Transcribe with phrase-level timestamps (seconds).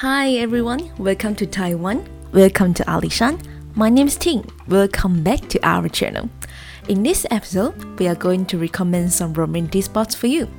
[0.00, 2.06] Hi everyone, welcome to Taiwan.
[2.30, 3.42] Welcome to Alishan.
[3.74, 4.44] My name is Ting.
[4.68, 6.28] Welcome back to our channel.
[6.86, 10.50] In this episode, we are going to recommend some romantic spots for you.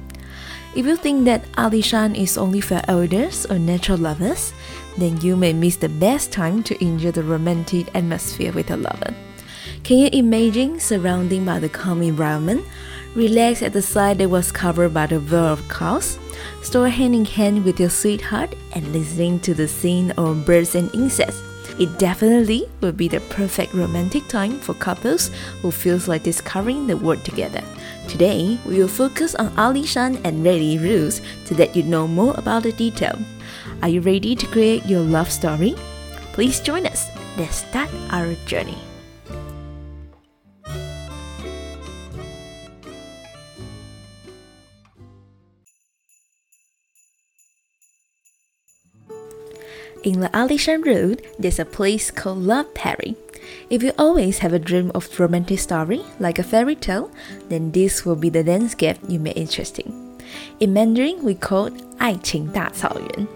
[0.76, 4.54] If you think that Alishan is only for elders or natural lovers,
[4.97, 9.13] then you may miss the best time to enjoy the romantic atmosphere with a lover.
[9.83, 12.65] Can you imagine surrounding by the calm environment,
[13.13, 16.17] relax at the side that was covered by the veil of clouds,
[16.62, 20.94] store hand in hand with your sweetheart, and listening to the scene of birds and
[20.94, 21.41] insects?
[21.80, 25.30] It definitely will be the perfect romantic time for couples
[25.62, 27.62] who feels like discovering the world together.
[28.08, 32.34] Today, we will focus on Ali Shan and Ruili Rules to let you know more
[32.38, 33.18] about the detail.
[33.84, 35.76] Are you ready to create your love story?
[36.34, 37.10] Please join us.
[37.38, 38.87] Let's start our journey.
[50.08, 53.18] In La Alishan Road, there's a place called Love Prairie.
[53.70, 57.12] If you always have a dream of romantic story, like a fairy tale,
[57.49, 59.91] then this will be the landscape you may interesting.
[60.62, 63.27] In Mandarin, we call it 爱情大草原.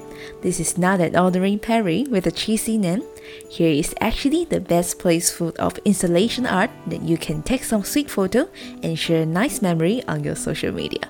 [0.42, 3.04] This is not an ordinary Prairie with a cheesy name.
[3.50, 7.84] Here is actually the best place full of installation art that you can take some
[7.84, 8.48] sweet photo
[8.82, 11.04] and share a nice memory on your social media.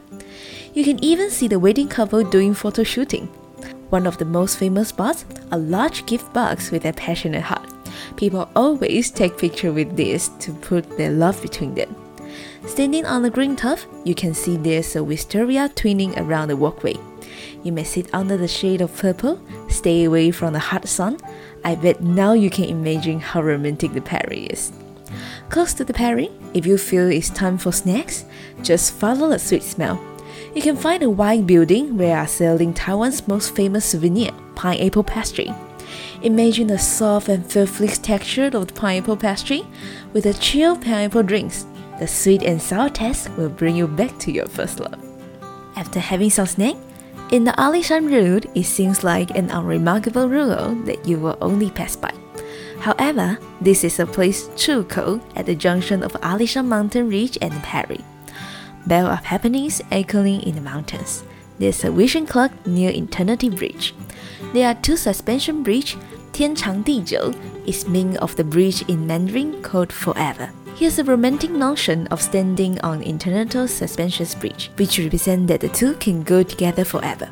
[0.74, 3.30] You can even see the wedding couple doing photo shooting.
[3.92, 7.68] One of the most famous spots, a large gift box with a passionate heart.
[8.16, 11.94] People always take picture with this to put their love between them.
[12.66, 16.96] Standing on the green turf, you can see there's a wisteria twining around the walkway.
[17.64, 21.18] You may sit under the shade of purple, stay away from the hot sun.
[21.66, 24.72] I bet now you can imagine how romantic the Prairie is.
[25.50, 28.24] Close to the Prairie, if you feel it's time for snacks,
[28.64, 30.00] just follow the sweet smell
[30.54, 35.54] you can find a white building where are selling Taiwan's most famous souvenir, pineapple pastry.
[36.24, 39.66] Imagine the soft and fluffy texture of the pineapple pastry
[40.14, 41.66] with the chill pineapple drinks.
[42.00, 45.00] The sweet and sour taste will bring you back to your first love.
[45.76, 46.76] After having some snack,
[47.32, 51.96] in the Alishan Road, it seems like an unremarkable rural that you will only pass
[51.96, 52.14] by.
[52.80, 58.04] However, this is a place Chukou at the junction of Alishan Mountain Ridge and Perry
[58.88, 61.24] Bell of Happenings Echoing in the Mountains.
[61.60, 63.94] There's a vision clock near Eternity Bridge.
[64.54, 65.98] There are two suspension bridge.
[66.34, 67.36] Tianchang Dijiu
[67.68, 70.50] is meaning of the bridge in Mandarin called Forever.
[70.76, 75.94] Here's a romantic notion of standing on Internal Suspension Bridge, which represents that the two
[75.96, 77.30] can go together forever.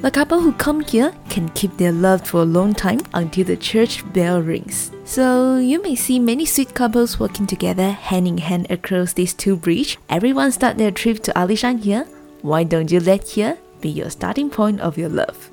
[0.00, 3.56] The couple who come here can keep their love for a long time until the
[3.56, 4.92] church bell rings.
[5.04, 9.56] So you may see many sweet couples working together hand in hand across these two
[9.56, 9.96] bridges.
[10.08, 12.04] Everyone start their trip to Alishan here.
[12.42, 15.50] Why don't you let here be your starting point of your love?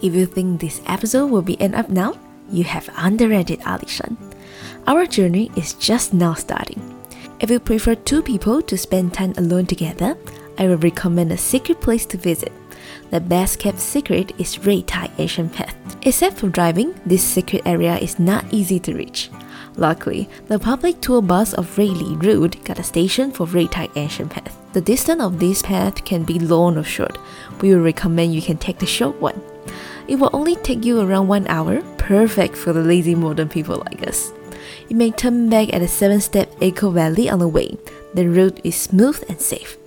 [0.00, 2.14] If you think this episode will be end up now,
[2.52, 4.16] you have underrated Alishan.
[4.86, 6.80] Our journey is just now starting.
[7.40, 10.16] If you prefer two people to spend time alone together,
[10.56, 12.52] I will recommend a secret place to visit.
[13.10, 15.74] The best kept secret is Ruitai Ancient Path.
[16.02, 19.30] Except for driving, this secret area is not easy to reach.
[19.76, 24.56] Luckily, the public tour bus of Ruili Road got a station for Ruitai Ancient Path.
[24.72, 27.18] The distance of this path can be long or short.
[27.60, 29.40] We will recommend you can take the short one.
[30.06, 34.06] It will only take you around one hour, perfect for the lazy modern people like
[34.06, 34.32] us.
[34.88, 37.76] You may turn back at a 7 step Echo Valley on the way.
[38.14, 39.79] The road is smooth and safe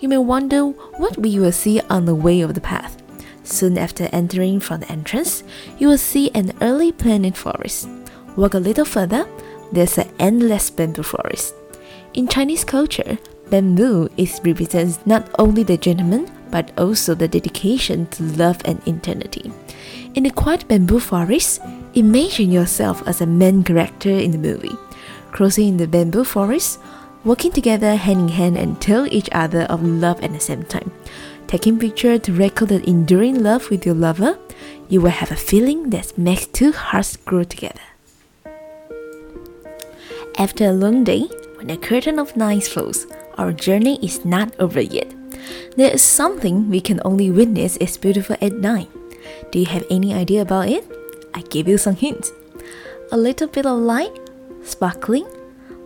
[0.00, 0.64] you may wonder
[0.96, 3.00] what we will see on the way of the path.
[3.44, 5.44] Soon after entering from the entrance,
[5.78, 7.88] you will see an early planted forest.
[8.36, 9.28] Walk a little further,
[9.72, 11.54] there's an endless bamboo forest.
[12.14, 13.18] In Chinese culture,
[13.50, 19.52] bamboo is represents not only the gentleman but also the dedication to love and eternity.
[20.14, 21.60] In the quiet bamboo forest,
[21.94, 24.76] imagine yourself as a main character in the movie.
[25.30, 26.80] Crossing the bamboo forest,
[27.24, 30.90] working together hand in hand and tell each other of love at the same time.
[31.46, 34.38] Taking picture to record the enduring love with your lover,
[34.88, 37.80] you will have a feeling that makes two hearts grow together.
[40.38, 43.06] After a long day, when the curtain of night falls,
[43.36, 45.12] our journey is not over yet.
[45.76, 48.88] There is something we can only witness is beautiful at night.
[49.50, 50.84] Do you have any idea about it?
[51.34, 52.32] I give you some hints.
[53.12, 54.16] A little bit of light,
[54.62, 55.26] sparkling,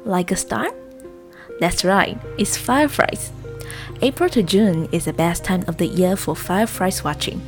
[0.05, 0.71] like a star,
[1.61, 3.33] that's right, it's fireflies.
[4.03, 7.41] April to June is the best time of the year for fireflies watching.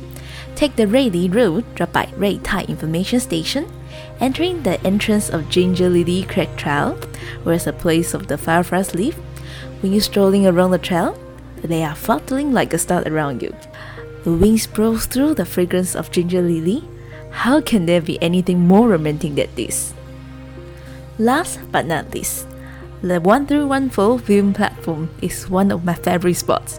[0.55, 3.69] Take the Ruili Road, drop by Ruitai Information Station,
[4.19, 6.95] entering the entrance of Ginger Lily Creek Trail,
[7.43, 9.15] where the place of the fireflies live.
[9.81, 11.17] When you're strolling around the trail,
[11.61, 13.53] they are fluttering like a star around you.
[14.23, 16.83] The winds blow through the fragrance of ginger lily.
[17.31, 19.93] How can there be anything more romantic than this?
[21.19, 22.47] Last but not least,
[23.02, 26.78] the 1314 viewing platform is one of my favorite spots.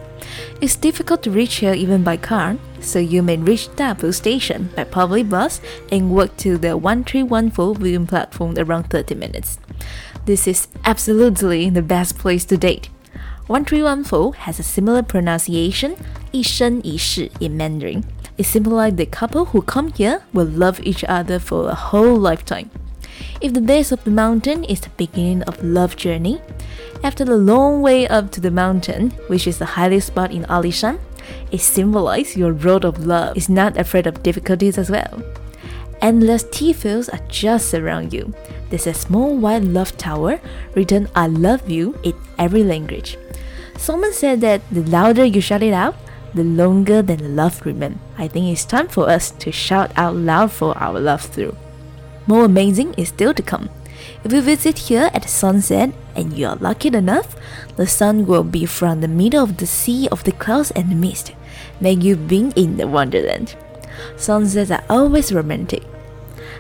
[0.62, 4.86] It's difficult to reach here even by car, so you may reach Dapu station by
[4.86, 5.60] public bus
[5.92, 9.60] and walk to the 1314 viewing platform around 30 minutes.
[10.26, 12.90] This is absolutely the best place to date.
[13.48, 15.98] 1314 has a similar pronunciation,
[16.32, 18.04] 一生一世 in Mandarin.
[18.38, 22.70] It symbolizes the couple who come here will love each other for a whole lifetime.
[23.41, 26.41] If the base of the mountain is the beginning of love journey,
[27.03, 30.99] after the long way up to the mountain, which is the highest spot in Alishan,
[31.53, 35.23] it symbolizes your road of love is not afraid of difficulties as well.
[36.01, 38.35] Endless tea fields are just around you.
[38.71, 40.41] There's a small white love tower
[40.75, 43.17] written I love you in every language.
[43.77, 45.97] Someone said that the louder you shout it out,
[46.35, 47.99] the longer the love remains.
[48.17, 51.57] I think it's time for us to shout out loud for our love through.
[52.29, 53.71] More amazing is still to come.
[54.23, 57.35] If you visit here at sunset and you are lucky enough,
[57.77, 61.33] the sun will be from the middle of the sea of the clouds and mist,
[61.81, 63.57] make you being in the wonderland.
[64.19, 65.83] Sunsets are always romantic.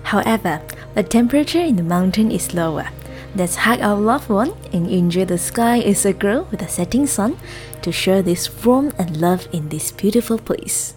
[0.04, 0.62] However,
[0.94, 2.88] the temperature in the mountain is lower.
[3.36, 7.06] Let's hug our loved one and enjoy the sky is a girl with a setting
[7.06, 7.36] sun
[7.82, 10.94] to share this warmth and love in this beautiful place.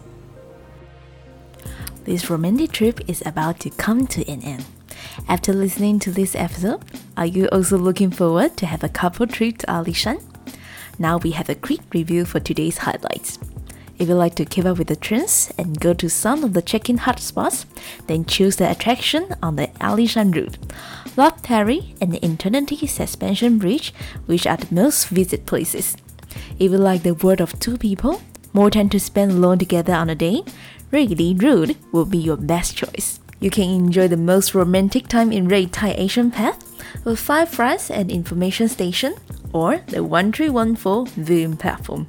[2.11, 4.65] This romantic trip is about to come to an end.
[5.29, 6.83] After listening to this episode,
[7.15, 10.21] are you also looking forward to have a couple trip to Alishan?
[10.99, 13.39] Now we have a quick review for today's highlights.
[13.97, 16.61] If you like to keep up with the trends and go to some of the
[16.61, 17.63] check-in hotspots,
[18.07, 20.57] then choose the attraction on the Alishan route.
[21.15, 23.93] Loch Terry and the Eternity Suspension Bridge,
[24.25, 25.95] which are the most visited places.
[26.59, 28.21] If you like the word of two people,
[28.51, 30.43] more time to spend alone together on a day,
[30.91, 33.21] Raggedy Road will be your best choice.
[33.39, 36.59] You can enjoy the most romantic time in Ruitai Ancient Path
[37.05, 39.15] with five friends and information station
[39.53, 42.07] or the 1314 viewing platform.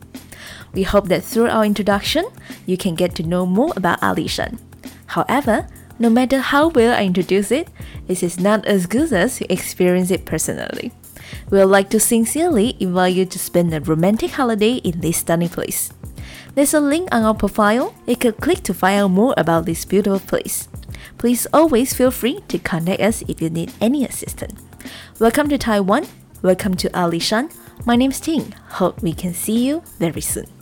[0.75, 2.27] We hope that through our introduction,
[2.67, 4.59] you can get to know more about Alishan.
[5.07, 5.69] However,
[6.01, 7.69] no matter how well I introduce it,
[8.09, 10.91] it is not as good as you experience it personally.
[11.51, 15.51] We would like to sincerely invite you to spend a romantic holiday in this stunning
[15.51, 15.93] place.
[16.55, 17.95] There's a link on our profile.
[18.07, 20.69] You can click to find out more about this beautiful place.
[21.17, 24.61] Please always feel free to contact us if you need any assistance.
[25.19, 26.07] Welcome to Taiwan.
[26.43, 27.51] Welcome to Alishan.
[27.87, 28.53] My name is Ting.
[28.69, 30.62] Hope we can see you very soon.